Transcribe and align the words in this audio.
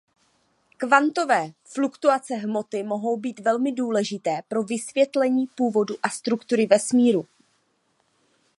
Kvantové 0.77 1.51
fluktuace 1.63 2.35
hmoty 2.35 2.83
mohou 2.83 3.17
být 3.17 3.39
velmi 3.39 3.71
důležité 3.71 4.41
pro 4.47 4.63
vysvětlení 4.63 5.47
původu 5.55 5.95
a 6.03 6.09
struktury 6.09 6.65
vesmíru. 6.65 7.25